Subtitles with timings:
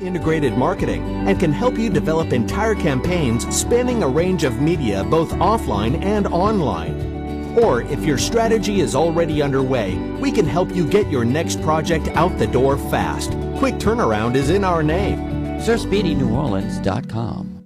[0.00, 5.30] integrated marketing and can help you develop entire campaigns spanning a range of media both
[5.34, 7.10] offline and online.
[7.58, 12.08] Or if your strategy is already underway, we can help you get your next project
[12.08, 13.30] out the door fast.
[13.56, 15.18] Quick turnaround is in our name.
[15.60, 17.59] SirSpeedyNewOrleans.com.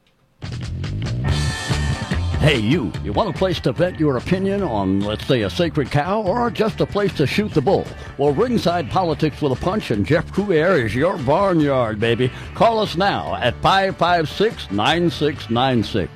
[2.45, 5.90] Hey, you, you want a place to vent your opinion on, let's say, a sacred
[5.90, 7.86] cow, or just a place to shoot the bull?
[8.18, 12.30] Well, Ringside Politics with a Punch and Jeff Crouere is your barnyard, baby.
[12.54, 16.12] Call us now at 556 9696.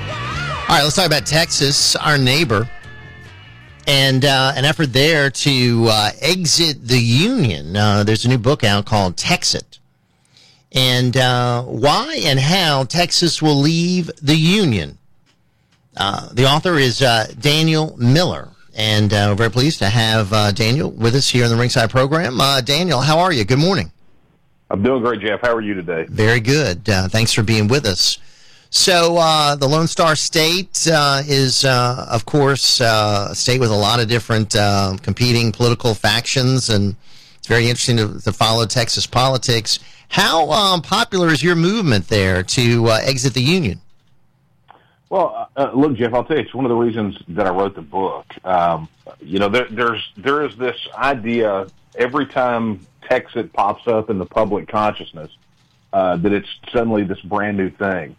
[0.00, 2.66] All right, let's talk about Texas, our neighbor,
[3.86, 7.76] and uh, an effort there to uh, exit the union.
[7.76, 9.71] Uh, there's a new book out called Texit
[10.74, 14.98] and uh, why and how Texas will leave the Union.
[15.96, 20.50] Uh, the author is uh, Daniel Miller, and uh, we're very pleased to have uh,
[20.52, 22.40] Daniel with us here in the Ringside program.
[22.40, 23.44] Uh, Daniel, how are you?
[23.44, 23.92] Good morning.
[24.70, 25.40] I'm doing great, Jeff.
[25.42, 26.06] How are you today?
[26.08, 26.86] Very good.
[26.86, 28.18] thanks for being with us.
[28.70, 29.16] So,
[29.60, 34.52] the Lone Star State is, of course, a state with a lot of different
[35.02, 36.96] competing political factions, and
[37.36, 39.78] it's very interesting to, to follow Texas politics.
[40.12, 43.80] How um, popular is your movement there to uh, exit the union?
[45.08, 47.50] Well, uh, uh, look, Jeff, I'll tell you, it's one of the reasons that I
[47.50, 48.26] wrote the book.
[48.44, 48.90] Um,
[49.22, 54.26] you know, there, there's there is this idea every time Texas pops up in the
[54.26, 55.30] public consciousness
[55.94, 58.14] uh, that it's suddenly this brand new thing.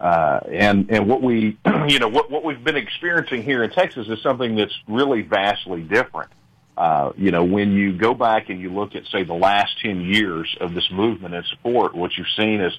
[0.00, 4.08] Uh, and and what we you know what what we've been experiencing here in Texas
[4.08, 6.30] is something that's really vastly different.
[6.76, 10.02] Uh, you know, when you go back and you look at, say, the last 10
[10.02, 12.72] years of this movement and support, what you've seen is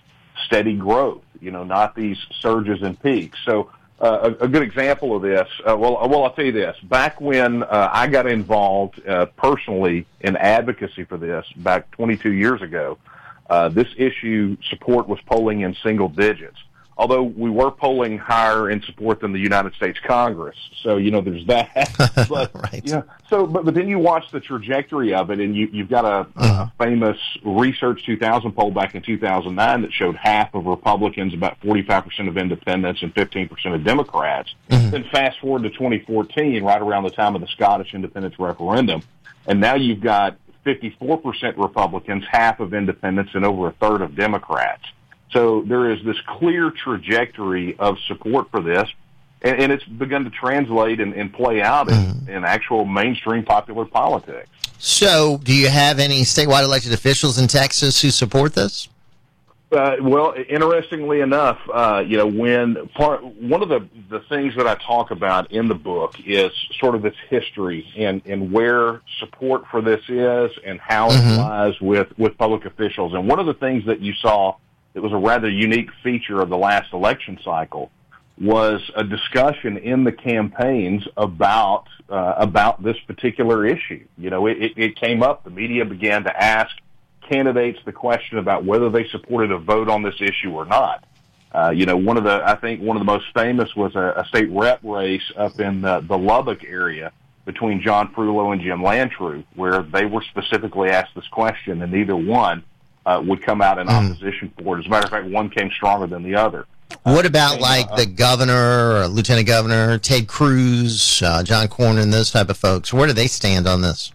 [0.46, 3.40] steady growth, you know, not these surges and peaks.
[3.44, 6.78] So, uh, a, a, good example of this, uh, well, well, I'll tell you this.
[6.84, 12.62] Back when uh, I got involved uh, personally in advocacy for this, back 22 years
[12.62, 13.00] ago,
[13.50, 16.58] uh, this issue support was polling in single digits
[16.98, 20.58] although we were polling higher in support than the United States Congress.
[20.82, 21.94] So, you know, there's that.
[22.30, 22.82] but, right.
[22.84, 25.90] You know, so, but, but then you watch the trajectory of it and you, you've
[25.90, 26.68] got a, uh-huh.
[26.68, 32.28] a famous Research 2000 poll back in 2009 that showed half of Republicans, about 45%
[32.28, 34.54] of independents and 15% of Democrats.
[34.70, 34.90] Mm-hmm.
[34.90, 39.04] Then fast forward to 2014, right around the time of the Scottish independence referendum.
[39.46, 44.84] And now you've got 54% Republicans, half of independents, and over a third of Democrats.
[45.32, 48.90] So there is this clear trajectory of support for this,
[49.42, 52.30] and, and it's begun to translate and, and play out in, mm.
[52.30, 54.50] in actual mainstream popular politics.
[54.80, 58.88] So, do you have any statewide elected officials in Texas who support this?
[59.70, 64.66] Uh, well, interestingly enough, uh, you know, when part one of the the things that
[64.66, 69.66] I talk about in the book is sort of its history and and where support
[69.70, 71.32] for this is and how mm-hmm.
[71.32, 73.14] it lies with with public officials.
[73.14, 74.56] And one of the things that you saw
[74.98, 77.92] that was a rather unique feature of the last election cycle
[78.42, 84.08] was a discussion in the campaigns about uh, about this particular issue.
[84.18, 85.44] You know, it, it came up.
[85.44, 86.76] The media began to ask
[87.30, 91.04] candidates the question about whether they supported a vote on this issue or not.
[91.52, 94.24] Uh, you know, one of the I think one of the most famous was a,
[94.24, 97.12] a state rep race up in the, the Lubbock area
[97.46, 102.16] between John Frullo and Jim Landtroop, where they were specifically asked this question, and neither
[102.16, 102.64] one
[103.08, 103.94] uh, would come out in hmm.
[103.94, 104.64] opposition mm.
[104.64, 104.82] for it.
[104.82, 106.66] As a matter of fact, one came stronger than the other.
[107.04, 112.32] What about uh, like the governor, or lieutenant governor, Ted Cruz, uh, John Cornyn, those
[112.32, 112.94] type of folks?
[112.94, 114.12] Where do they stand on this?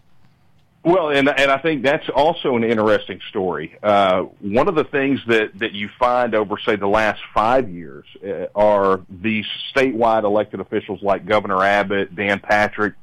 [0.85, 3.79] Well, and and I think that's also an interesting story.
[3.83, 8.05] Uh, one of the things that that you find over, say, the last five years
[8.27, 12.95] uh, are these statewide elected officials like Governor Abbott, Dan Patrick,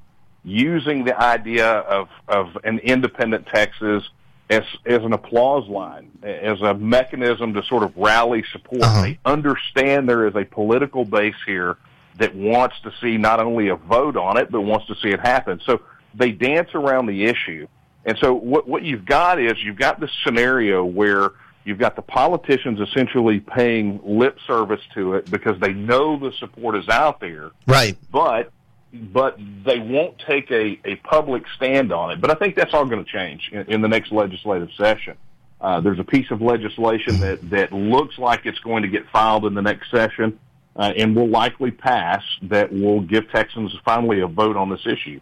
[0.43, 4.03] using the idea of of an independent Texas
[4.49, 8.81] as as an applause line, as a mechanism to sort of rally support.
[8.81, 9.01] Uh-huh.
[9.03, 11.77] They understand there is a political base here
[12.17, 15.19] that wants to see not only a vote on it, but wants to see it
[15.19, 15.61] happen.
[15.65, 15.81] So
[16.15, 17.67] they dance around the issue.
[18.05, 21.31] And so what what you've got is you've got this scenario where
[21.63, 26.75] you've got the politicians essentially paying lip service to it because they know the support
[26.75, 27.51] is out there.
[27.67, 27.97] Right.
[28.11, 28.51] But
[28.93, 32.21] but they won't take a, a public stand on it.
[32.21, 35.15] But I think that's all going to change in, in the next legislative session.
[35.61, 39.45] Uh, there's a piece of legislation that, that looks like it's going to get filed
[39.45, 40.39] in the next session
[40.75, 45.19] uh, and will likely pass that will give Texans finally a vote on this issue.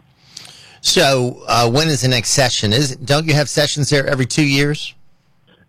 [0.81, 2.71] So, uh, when is the next session?
[2.71, 4.93] Is don't you have sessions there every two years?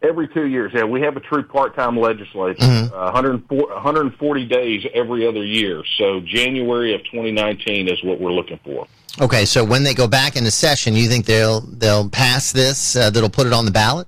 [0.01, 0.85] Every two years, yeah.
[0.85, 2.95] We have a true part-time legislature, mm-hmm.
[2.95, 5.83] uh, 140, 140 days every other year.
[5.99, 8.87] So January of 2019 is what we're looking for.
[9.21, 12.95] Okay, so when they go back into session, you think they'll they'll pass this?
[12.95, 14.07] Uh, that'll put it on the ballot.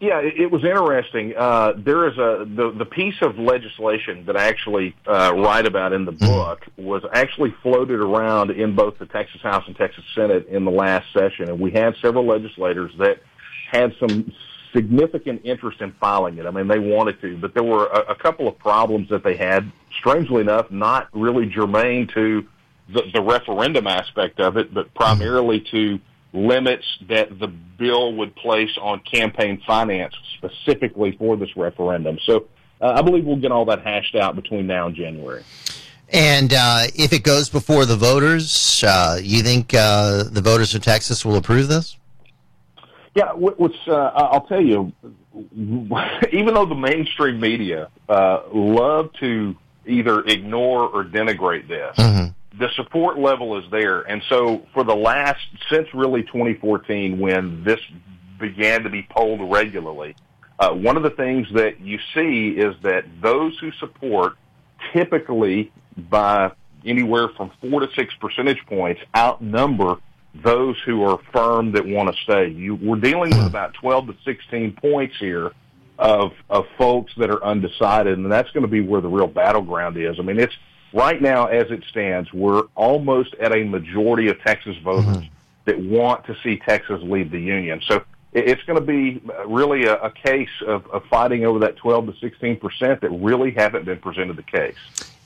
[0.00, 1.34] Yeah, it, it was interesting.
[1.36, 5.92] Uh, there is a the the piece of legislation that I actually uh, write about
[5.92, 10.46] in the book was actually floated around in both the Texas House and Texas Senate
[10.46, 13.18] in the last session, and we had several legislators that
[13.72, 14.32] had some
[14.74, 16.46] significant interest in filing it.
[16.46, 19.36] I mean, they wanted to, but there were a, a couple of problems that they
[19.36, 19.70] had.
[19.98, 22.46] Strangely enough, not really germane to
[22.92, 26.00] the, the referendum aspect of it, but primarily to
[26.32, 32.18] limits that the bill would place on campaign finance specifically for this referendum.
[32.26, 32.48] So
[32.80, 35.44] uh, I believe we'll get all that hashed out between now and January.
[36.08, 40.82] And uh, if it goes before the voters, uh, you think uh, the voters of
[40.82, 41.96] Texas will approve this?
[43.14, 44.92] Yeah, what's uh, I'll tell you,
[46.32, 49.54] even though the mainstream media uh, love to
[49.86, 54.02] either ignore or denigrate this, mm-hmm the support level is there.
[54.02, 55.40] And so for the last,
[55.70, 57.80] since really 2014 when this
[58.38, 60.14] began to be polled regularly,
[60.58, 64.34] uh, one of the things that you see is that those who support
[64.92, 66.52] typically by
[66.84, 69.96] anywhere from four to six percentage points outnumber
[70.42, 72.48] those who are firm that want to stay.
[72.48, 75.52] You, we're dealing with about 12 to 16 points here
[75.98, 79.96] of, of folks that are undecided, and that's going to be where the real battleground
[79.96, 80.18] is.
[80.18, 80.54] I mean, it's,
[80.92, 85.34] right now, as it stands, we're almost at a majority of Texas voters mm-hmm.
[85.66, 87.80] that want to see Texas leave the union.
[87.86, 92.06] So it's going to be really a, a case of, of, fighting over that 12
[92.06, 94.74] to 16 percent that really haven't been presented the case.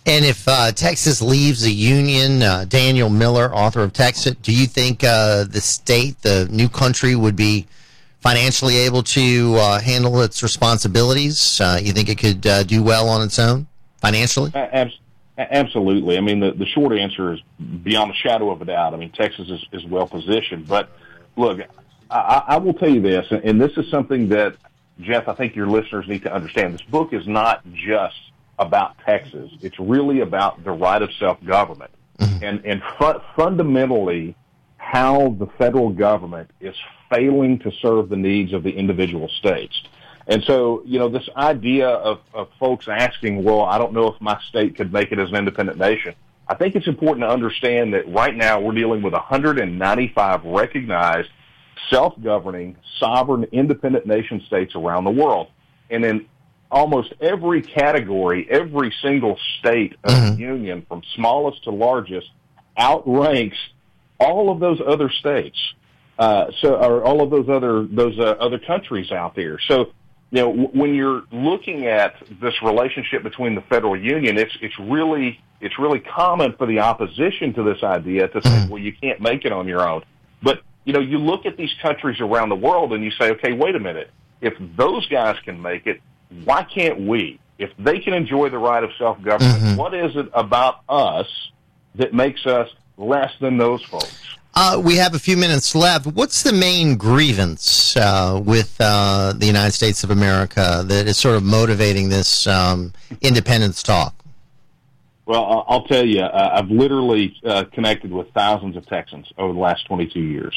[0.08, 4.66] And if uh, Texas leaves the union, uh, Daniel Miller, author of Texit, do you
[4.66, 7.66] think uh, the state, the new country, would be
[8.20, 11.60] financially able to uh, handle its responsibilities?
[11.60, 13.66] Uh, you think it could uh, do well on its own
[13.98, 14.50] financially?
[14.54, 15.04] Absolutely.
[15.36, 16.16] Absolutely.
[16.16, 17.40] I mean, the, the short answer is
[17.82, 18.94] beyond a shadow of a doubt.
[18.94, 20.66] I mean, Texas is, is well positioned.
[20.66, 20.90] But
[21.36, 21.60] look,
[22.10, 24.56] I, I will tell you this, and this is something that,
[25.00, 26.72] Jeff, I think your listeners need to understand.
[26.72, 28.16] This book is not just
[28.58, 29.50] about Texas.
[29.60, 31.90] It's really about the right of self-government.
[32.18, 32.44] Mm-hmm.
[32.44, 34.36] And, and fu- fundamentally,
[34.76, 36.74] how the federal government is
[37.10, 39.80] failing to serve the needs of the individual states.
[40.26, 44.20] And so, you know, this idea of, of folks asking, well, I don't know if
[44.20, 46.14] my state could make it as an independent nation.
[46.46, 51.28] I think it's important to understand that right now we're dealing with 195 recognized
[51.90, 55.48] self-governing, sovereign, independent nation states around the world.
[55.90, 56.26] And in
[56.70, 60.34] almost every category, every single state of mm-hmm.
[60.34, 62.28] the union, from smallest to largest,
[62.78, 63.56] outranks
[64.20, 65.58] all of those other states.
[66.18, 69.60] Uh, so, or all of those other those uh, other countries out there.
[69.68, 69.92] So,
[70.30, 75.40] you know, when you're looking at this relationship between the federal union, it's it's really
[75.60, 78.68] it's really common for the opposition to this idea to say, mm-hmm.
[78.68, 80.02] well, you can't make it on your own.
[80.42, 83.52] But you know, you look at these countries around the world and you say, okay,
[83.52, 84.10] wait a minute.
[84.40, 86.00] If those guys can make it,
[86.44, 87.40] why can't we?
[87.58, 89.76] If they can enjoy the right of self-government, mm-hmm.
[89.76, 91.26] what is it about us
[91.96, 94.36] that makes us less than those folks?
[94.54, 96.06] Uh, we have a few minutes left.
[96.06, 101.36] What's the main grievance uh, with uh, the United States of America that is sort
[101.36, 104.14] of motivating this um, independence talk?
[105.26, 109.58] Well, I'll tell you, uh, I've literally uh, connected with thousands of Texans over the
[109.58, 110.54] last 22 years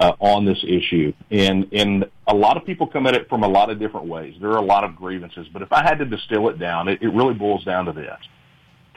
[0.00, 3.48] uh, on this issue, and and a lot of people come at it from a
[3.48, 4.34] lot of different ways.
[4.40, 7.02] There are a lot of grievances, but if I had to distill it down, it,
[7.02, 8.18] it really boils down to this: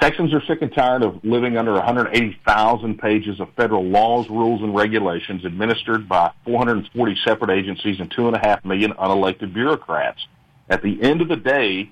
[0.02, 4.76] Texans are sick and tired of living under 180,000 pages of federal laws, rules, and
[4.76, 10.26] regulations administered by 440 separate agencies and two and a half million unelected bureaucrats.
[10.70, 11.92] At the end of the day,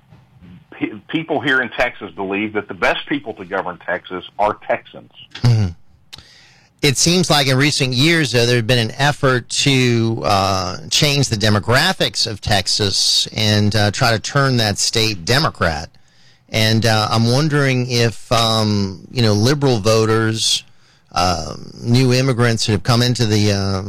[1.08, 5.12] people here in Texas believe that the best people to govern Texas are Texans.
[5.34, 5.69] Mm-hmm.
[6.82, 11.28] It seems like in recent years, though, there had been an effort to uh, change
[11.28, 15.90] the demographics of Texas and uh, try to turn that state Democrat.
[16.48, 20.64] And uh, I'm wondering if um, you know liberal voters,
[21.12, 23.82] uh, new immigrants that have come into the uh,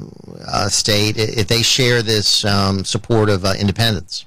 [0.46, 4.26] uh state, if they share this um, support of uh, independence.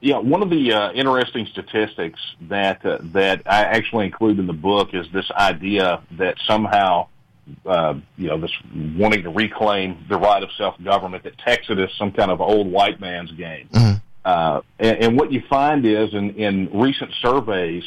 [0.00, 4.94] Yeah, one of the uh, interesting statistics that that I actually include in the book
[4.94, 7.08] is this idea that somehow.
[8.16, 8.50] You know, this
[8.96, 13.00] wanting to reclaim the right of self-government, that Texas is some kind of old white
[13.00, 13.68] man's game.
[13.72, 13.94] Mm-hmm.
[14.24, 17.84] Uh, and, and, what you find is in, in recent surveys,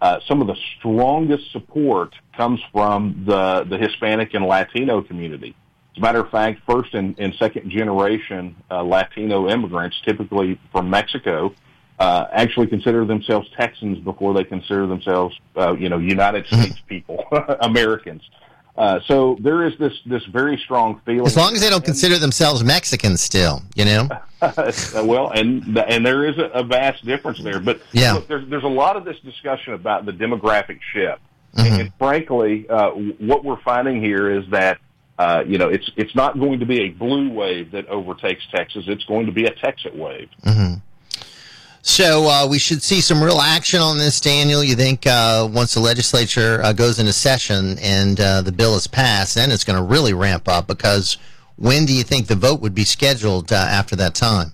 [0.00, 5.54] uh, some of the strongest support comes from the, the Hispanic and Latino community.
[5.92, 10.88] As a matter of fact, first and, and second generation uh, Latino immigrants, typically from
[10.88, 11.52] Mexico,
[11.98, 16.62] uh, actually consider themselves Texans before they consider themselves, uh, you know, United mm-hmm.
[16.62, 17.24] States people,
[17.60, 18.22] Americans.
[18.80, 21.26] Uh, so there is this this very strong feeling.
[21.26, 24.08] As long as they don't consider themselves Mexicans, still, you know.
[25.04, 27.60] well, and and there is a, a vast difference there.
[27.60, 28.14] But Yeah.
[28.14, 31.20] look, there's there's a lot of this discussion about the demographic shift,
[31.56, 34.78] and frankly, uh, what we're finding here is that.
[35.18, 38.84] Uh, you know, it's it's not going to be a blue wave that overtakes Texas.
[38.86, 40.30] It's going to be a Texas wave.
[41.82, 44.62] So uh, we should see some real action on this, Daniel.
[44.62, 48.86] You think uh, once the legislature uh, goes into session and uh, the bill is
[48.86, 50.66] passed, then it's going to really ramp up?
[50.66, 51.16] Because
[51.56, 54.52] when do you think the vote would be scheduled uh, after that time?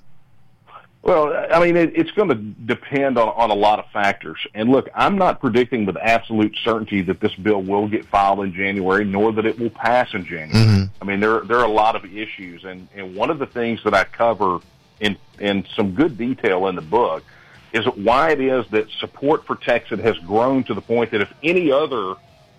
[1.02, 4.38] Well, I mean, it, it's going to depend on, on a lot of factors.
[4.54, 8.52] And look, I'm not predicting with absolute certainty that this bill will get filed in
[8.52, 10.90] January, nor that it will pass in January.
[11.00, 13.84] I mean, there there are a lot of issues, and and one of the things
[13.84, 14.58] that I cover
[15.00, 17.24] in in some good detail in the book
[17.72, 21.32] is why it is that support for Texas has grown to the point that if
[21.42, 22.14] any other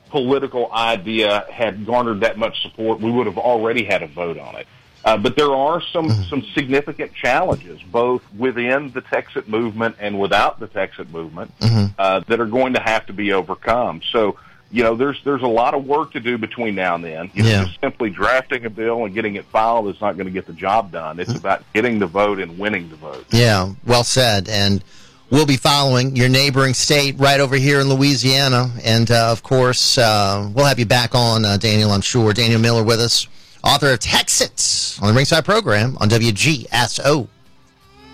[0.09, 4.55] political idea had garnered that much support, we would have already had a vote on
[4.55, 4.67] it.
[5.05, 10.59] Uh, but there are some some significant challenges, both within the Texas movement and without
[10.59, 11.51] the Texas movement,
[11.97, 14.01] uh, that are going to have to be overcome.
[14.11, 14.37] So,
[14.71, 17.31] you know, there's there's a lot of work to do between now and then.
[17.33, 17.63] You know, Yeah.
[17.65, 20.53] just simply drafting a bill and getting it filed is not going to get the
[20.53, 21.19] job done.
[21.19, 23.25] It's about getting the vote and winning the vote.
[23.31, 24.49] Yeah, well said.
[24.49, 24.83] And
[25.29, 28.71] we'll be following your neighboring state right over here in Louisiana.
[28.83, 32.33] And uh, of course, uh, we'll have you back on, uh, Daniel, I'm sure.
[32.33, 33.27] Daniel Miller with us,
[33.63, 37.27] author of Texit on the Ringside program on WGSO.